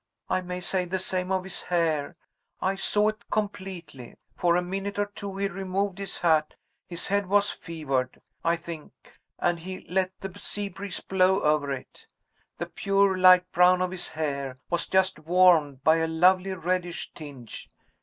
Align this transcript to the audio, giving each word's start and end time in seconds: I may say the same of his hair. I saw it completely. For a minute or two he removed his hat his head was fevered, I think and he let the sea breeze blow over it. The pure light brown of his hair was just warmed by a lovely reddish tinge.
I 0.31 0.41
may 0.41 0.61
say 0.61 0.85
the 0.85 0.97
same 0.97 1.31
of 1.31 1.43
his 1.43 1.61
hair. 1.61 2.15
I 2.59 2.73
saw 2.73 3.09
it 3.09 3.29
completely. 3.29 4.15
For 4.35 4.55
a 4.55 4.61
minute 4.63 4.97
or 4.97 5.05
two 5.05 5.37
he 5.37 5.47
removed 5.47 5.99
his 5.99 6.17
hat 6.17 6.55
his 6.87 7.05
head 7.05 7.27
was 7.27 7.51
fevered, 7.51 8.19
I 8.43 8.55
think 8.55 9.19
and 9.37 9.59
he 9.59 9.81
let 9.87 10.19
the 10.19 10.39
sea 10.39 10.69
breeze 10.69 11.01
blow 11.01 11.41
over 11.41 11.71
it. 11.71 12.07
The 12.57 12.65
pure 12.65 13.15
light 13.15 13.51
brown 13.51 13.79
of 13.79 13.91
his 13.91 14.09
hair 14.09 14.57
was 14.71 14.87
just 14.87 15.19
warmed 15.19 15.83
by 15.83 15.97
a 15.97 16.07
lovely 16.07 16.55
reddish 16.55 17.11
tinge. 17.13 17.69